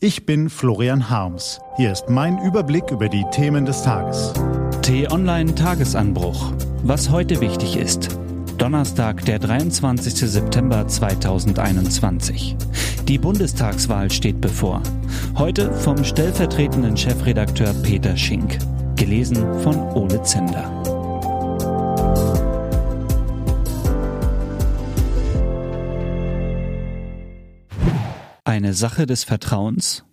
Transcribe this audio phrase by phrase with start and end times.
[0.00, 1.60] Ich bin Florian Harms.
[1.76, 4.32] Hier ist mein Überblick über die Themen des Tages.
[4.82, 6.52] T-Online Tagesanbruch.
[6.84, 8.16] Was heute wichtig ist.
[8.58, 10.14] Donnerstag, der 23.
[10.30, 12.56] September 2021.
[13.08, 14.84] Die Bundestagswahl steht bevor.
[15.36, 18.56] Heute vom stellvertretenden Chefredakteur Peter Schink.
[18.94, 20.97] Gelesen von Ole Zender.
[28.48, 30.06] Eine Sache des Vertrauens?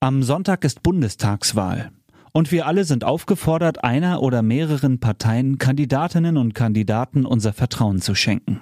[0.00, 1.92] Am Sonntag ist Bundestagswahl.
[2.32, 8.16] Und wir alle sind aufgefordert, einer oder mehreren Parteien Kandidatinnen und Kandidaten unser Vertrauen zu
[8.16, 8.60] schenken.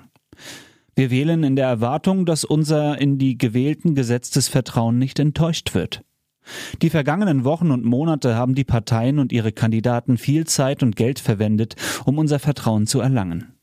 [0.94, 6.04] Wir wählen in der Erwartung, dass unser in die Gewählten gesetztes Vertrauen nicht enttäuscht wird.
[6.82, 11.18] Die vergangenen Wochen und Monate haben die Parteien und ihre Kandidaten viel Zeit und Geld
[11.18, 13.54] verwendet, um unser Vertrauen zu erlangen.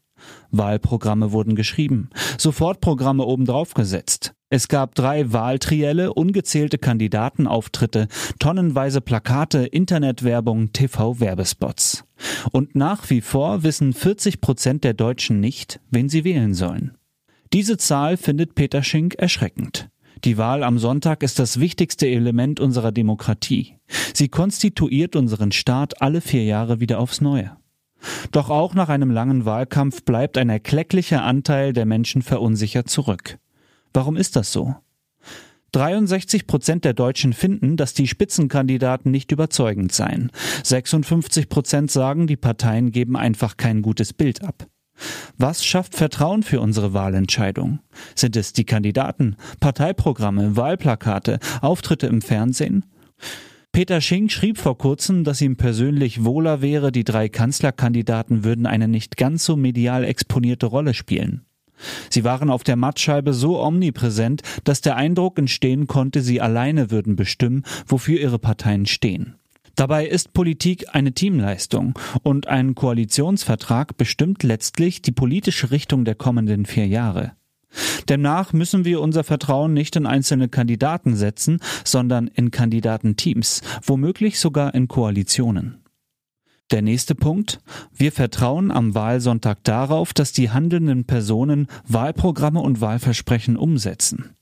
[0.49, 2.09] Wahlprogramme wurden geschrieben,
[2.39, 4.34] Sofortprogramme obendrauf gesetzt.
[4.49, 12.05] Es gab drei Wahltrielle, ungezählte Kandidatenauftritte, tonnenweise Plakate, Internetwerbung, TV-Werbespots.
[12.51, 16.95] Und nach wie vor wissen 40 Prozent der Deutschen nicht, wen sie wählen sollen.
[17.53, 19.89] Diese Zahl findet Peter Schink erschreckend.
[20.23, 23.75] Die Wahl am Sonntag ist das wichtigste Element unserer Demokratie.
[24.13, 27.57] Sie konstituiert unseren Staat alle vier Jahre wieder aufs Neue.
[28.31, 33.39] Doch auch nach einem langen Wahlkampf bleibt ein erklecklicher Anteil der Menschen verunsichert zurück.
[33.95, 34.75] Warum ist das so?
[35.71, 40.31] 63 Prozent der Deutschen finden, dass die Spitzenkandidaten nicht überzeugend seien.
[40.63, 44.67] 56 Prozent sagen, die Parteien geben einfach kein gutes Bild ab.
[45.37, 47.79] Was schafft Vertrauen für unsere Wahlentscheidung?
[48.15, 52.83] Sind es die Kandidaten, Parteiprogramme, Wahlplakate, Auftritte im Fernsehen?
[53.71, 58.89] Peter Schink schrieb vor kurzem, dass ihm persönlich wohler wäre, die drei Kanzlerkandidaten würden eine
[58.89, 61.45] nicht ganz so medial exponierte Rolle spielen.
[62.09, 67.15] Sie waren auf der Mattscheibe so omnipräsent, dass der Eindruck entstehen konnte, sie alleine würden
[67.15, 69.35] bestimmen, wofür ihre Parteien stehen.
[69.75, 76.65] Dabei ist Politik eine Teamleistung und ein Koalitionsvertrag bestimmt letztlich die politische Richtung der kommenden
[76.65, 77.33] vier Jahre.
[78.07, 84.73] Demnach müssen wir unser Vertrauen nicht in einzelne Kandidaten setzen, sondern in Kandidatenteams, womöglich sogar
[84.73, 85.84] in Koalitionen.
[86.71, 87.59] Der nächste Punkt.
[87.93, 94.35] Wir vertrauen am Wahlsonntag darauf, dass die handelnden Personen Wahlprogramme und Wahlversprechen umsetzen.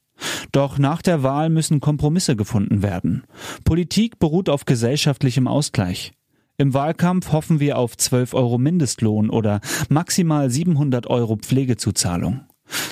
[0.54, 3.24] Doch nach der Wahl müssen Kompromisse gefunden werden.
[3.66, 6.14] Politik beruht auf gesellschaftlichem Ausgleich.
[6.58, 9.60] Im Wahlkampf hoffen wir auf 12 Euro Mindestlohn oder
[9.90, 12.46] maximal 700 Euro Pflegezuzahlung.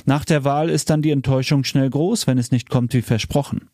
[0.06, 3.70] Nach der Wahl ist dann die Enttäuschung schnell groß, wenn es nicht kommt wie versprochen.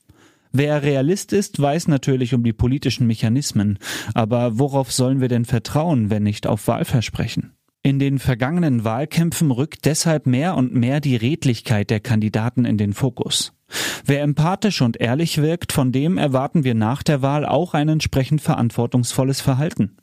[0.52, 3.80] Wer Realist ist, weiß natürlich um die politischen Mechanismen,
[4.14, 7.54] aber worauf sollen wir denn vertrauen, wenn nicht auf Wahlversprechen?
[7.84, 12.94] In den vergangenen Wahlkämpfen rückt deshalb mehr und mehr die Redlichkeit der Kandidaten in den
[12.94, 13.54] Fokus.
[14.06, 18.42] Wer empathisch und ehrlich wirkt, von dem erwarten wir nach der Wahl auch ein entsprechend
[18.42, 19.98] verantwortungsvolles Verhalten.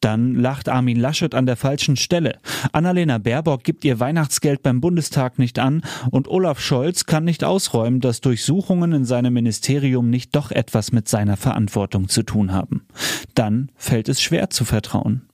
[0.00, 2.38] Dann lacht Armin Laschet an der falschen Stelle.
[2.72, 8.00] Annalena Baerbock gibt ihr Weihnachtsgeld beim Bundestag nicht an und Olaf Scholz kann nicht ausräumen,
[8.00, 12.86] dass Durchsuchungen in seinem Ministerium nicht doch etwas mit seiner Verantwortung zu tun haben.
[13.34, 15.28] Dann fällt es schwer zu vertrauen.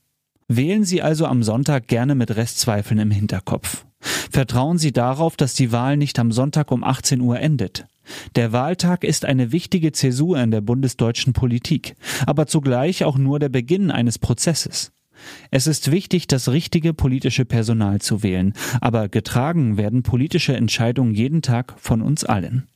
[0.47, 3.85] Wählen Sie also am Sonntag gerne mit Restzweifeln im Hinterkopf.
[4.33, 7.85] Vertrauen Sie darauf, dass die Wahl nicht am Sonntag um 18 Uhr endet.
[8.35, 11.95] Der Wahltag ist eine wichtige Zäsur in der bundesdeutschen Politik,
[12.25, 14.91] aber zugleich auch nur der Beginn eines Prozesses.
[15.51, 21.43] Es ist wichtig, das richtige politische Personal zu wählen, aber getragen werden politische Entscheidungen jeden
[21.43, 22.67] Tag von uns allen.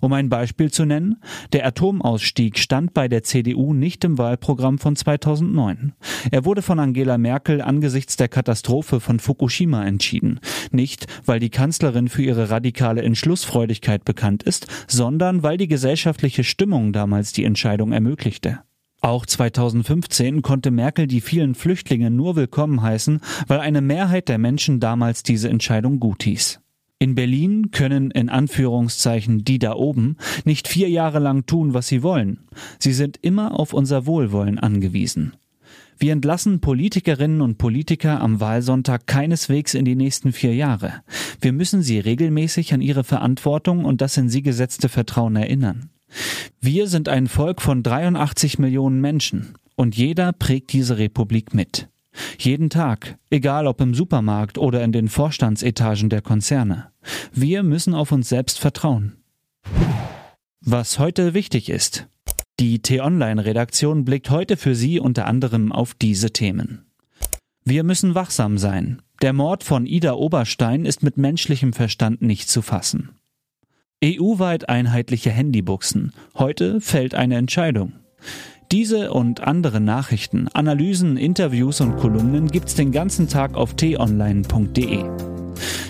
[0.00, 1.16] Um ein Beispiel zu nennen,
[1.52, 5.92] der Atomausstieg stand bei der CDU nicht im Wahlprogramm von 2009.
[6.30, 10.40] Er wurde von Angela Merkel angesichts der Katastrophe von Fukushima entschieden.
[10.70, 16.92] Nicht, weil die Kanzlerin für ihre radikale Entschlussfreudigkeit bekannt ist, sondern weil die gesellschaftliche Stimmung
[16.92, 18.60] damals die Entscheidung ermöglichte.
[19.00, 24.80] Auch 2015 konnte Merkel die vielen Flüchtlinge nur willkommen heißen, weil eine Mehrheit der Menschen
[24.80, 26.60] damals diese Entscheidung gut hieß.
[26.98, 32.02] In Berlin können in Anführungszeichen die da oben nicht vier Jahre lang tun, was sie
[32.02, 32.40] wollen.
[32.78, 35.34] Sie sind immer auf unser Wohlwollen angewiesen.
[35.98, 41.02] Wir entlassen Politikerinnen und Politiker am Wahlsonntag keineswegs in die nächsten vier Jahre.
[41.40, 45.90] Wir müssen sie regelmäßig an ihre Verantwortung und das in sie gesetzte Vertrauen erinnern.
[46.60, 51.88] Wir sind ein Volk von 83 Millionen Menschen und jeder prägt diese Republik mit.
[52.38, 56.88] Jeden Tag, egal ob im Supermarkt oder in den Vorstandsetagen der Konzerne.
[57.32, 59.16] Wir müssen auf uns selbst vertrauen.
[60.60, 62.08] Was heute wichtig ist.
[62.58, 66.86] Die T-Online-Redaktion blickt heute für Sie unter anderem auf diese Themen.
[67.64, 69.02] Wir müssen wachsam sein.
[69.22, 73.10] Der Mord von Ida Oberstein ist mit menschlichem Verstand nicht zu fassen.
[74.04, 76.12] EU-weit einheitliche Handybuchsen.
[76.34, 77.92] Heute fällt eine Entscheidung.
[78.72, 85.04] Diese und andere Nachrichten, Analysen, Interviews und Kolumnen gibt's den ganzen Tag auf t-online.de.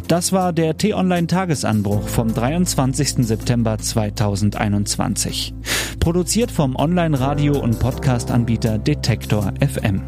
[0.09, 3.27] Das war der T-Online Tagesanbruch vom 23.
[3.27, 5.55] September 2021.
[6.01, 10.03] Produziert vom Online-Radio- und Podcast-Anbieter Detektor FM.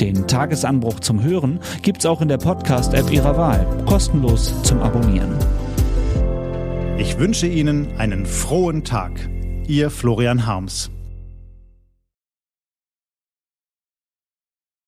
[0.00, 5.36] Den Tagesanbruch zum Hören gibt's auch in der Podcast-App Ihrer Wahl, kostenlos zum Abonnieren.
[6.98, 9.28] Ich wünsche Ihnen einen frohen Tag.
[9.68, 10.90] Ihr Florian Harms.